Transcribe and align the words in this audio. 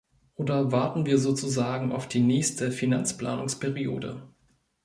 Oder 0.35 0.71
warten 0.71 1.05
wir 1.05 1.19
sozusagen 1.19 1.91
auf 1.91 2.07
die 2.07 2.21
nächste 2.21 2.71
Finanzplanungsperiode? 2.71 4.27